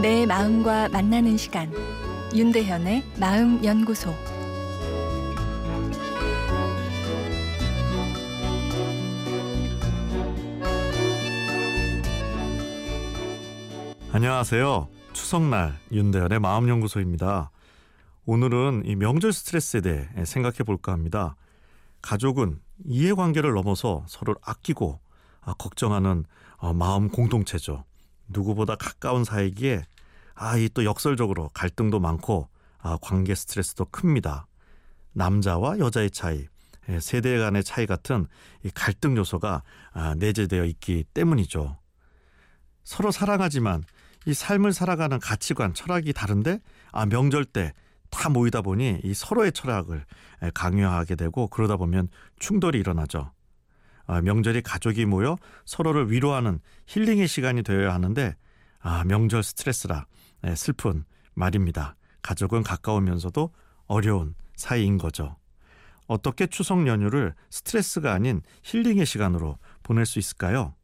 [0.00, 1.72] 내 마음과 만나는 시간
[2.32, 4.14] 윤대현의 마음 연구소
[14.12, 14.88] 안녕하세요.
[15.12, 17.50] 추석날 윤대현의 마음 연구소입니다.
[18.24, 21.34] 오늘은 이 명절 스트레스에 대해 생각해 볼까 합니다.
[22.02, 25.00] 가족은 이해관계를 넘어서 서로를 아끼고
[25.40, 26.24] 아, 걱정하는
[26.58, 27.82] 어, 마음 공동체죠.
[28.28, 29.82] 누구보다 가까운 사이기에
[30.38, 32.48] 아, 이 또 역설적으로 갈등도 많고
[32.80, 34.46] 아, 관계 스트레스도 큽니다.
[35.12, 36.46] 남자와 여자의 차이,
[36.88, 38.26] 예, 세대 간의 차이 같은
[38.62, 41.76] 이 갈등 요소가 아, 내재되어 있기 때문이죠.
[42.84, 43.82] 서로 사랑하지만
[44.26, 46.60] 이 삶을 살아가는 가치관, 철학이 다른데
[46.92, 47.72] 아, 명절 때
[48.10, 50.04] 다 모이다 보니 이 서로의 철학을
[50.42, 52.08] 예, 강요하게 되고 그러다 보면
[52.38, 53.32] 충돌이 일어나죠.
[54.06, 58.34] 아, 명절이 가족이 모여 서로를 위로하는 힐링의 시간이 되어야 하는데
[58.80, 61.96] 아, 명절 스트레스라 네, 슬픈 말입니다.
[62.22, 63.52] 가족은 가까우면서도
[63.86, 65.36] 어려운 사이인 거죠.
[66.06, 70.74] 어떻게 추석 연휴를 스트레스가 아닌 힐링의 시간으로 보낼 수 있을까요?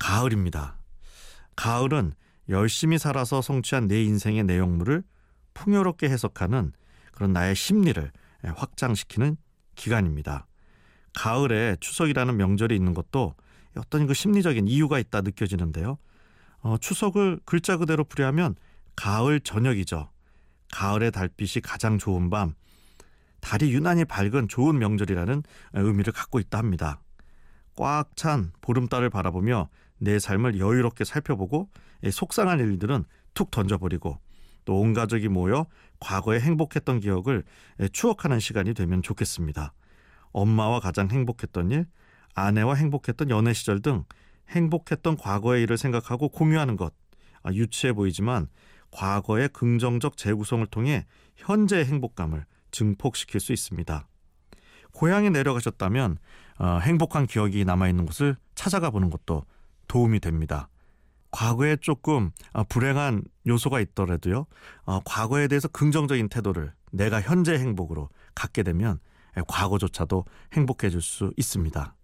[0.00, 0.78] 가을입니다.
[1.56, 2.12] 가을은
[2.48, 5.02] 열심히 살아서 성취한 내 인생의 내용물을
[5.54, 6.72] 풍요롭게 해석하는
[7.12, 8.10] 그런 나의 심리를
[8.42, 9.36] 확장시키는
[9.74, 10.46] 기간입니다.
[11.14, 13.34] 가을에 추석이라는 명절이 있는 것도
[13.76, 15.98] 어떤 그 심리적인 이유가 있다 느껴지는데요.
[16.60, 18.54] 어, 추석을 글자 그대로 풀이하면
[18.96, 20.10] 가을 저녁이죠.
[20.72, 22.54] 가을의 달빛이 가장 좋은 밤,
[23.40, 25.42] 달이 유난히 밝은 좋은 명절이라는
[25.74, 27.00] 의미를 갖고 있다 합니다.
[27.76, 29.68] 꽉 찬 보름달을 바라보며
[29.98, 31.70] 내 삶을 여유롭게 살펴보고
[32.10, 34.18] 속상한 일들은 툭 던져버리고
[34.64, 35.66] 또 온 가족이 모여
[36.00, 37.42] 과거에 행복했던 기억을
[37.92, 39.72] 추억하는 시간이 되면 좋겠습니다.
[40.32, 41.86] 엄마와 가장 행복했던 일,
[42.34, 44.04] 아내와 행복했던 연애 시절 등
[44.50, 46.94] 행복했던 과거의 일을 생각하고 공유하는 것.
[47.42, 48.48] 아, 유치해 보이지만
[48.92, 54.06] 과거의 긍정적 재구성을 통해 현재의 행복감을 증폭시킬 수 있습니다.
[54.92, 56.18] 고향에 내려가셨다면
[56.58, 59.44] 어, 행복한 기억이 남아있는 곳을 찾아가 보는 것도
[59.88, 60.68] 도움이 됩니다.
[61.30, 64.46] 과거에 조금 어, 불행한 요소가 있더라도요,
[64.84, 69.00] 어, 과거에 대해서 긍정적인 태도를 내가 현재 행복으로 갖게 되면
[69.48, 71.96] 과거조차도 행복해질 수 있습니다.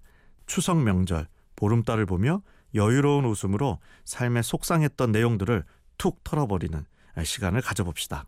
[0.47, 2.41] 추석 명절, 보름달을 보며
[2.75, 5.65] 여유로운 웃음으로 삶에 속상했던 내용들을
[5.99, 6.85] 툭 털어버리는
[7.25, 8.27] 시간을 가져봅시다.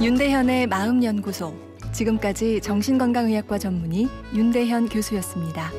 [0.00, 1.54] 윤대현의 마음연구소.
[1.92, 5.70] 지금까지 정신건강의학과 전문의 윤대현 교수였습니다.